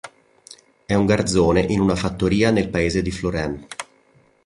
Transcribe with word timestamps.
È 0.83 0.95
un 0.95 1.05
garzone 1.05 1.61
in 1.61 1.79
una 1.79 1.95
fattoria 1.95 2.49
nel 2.49 2.69
paese 2.69 3.03
di 3.03 3.11
Florin. 3.11 3.67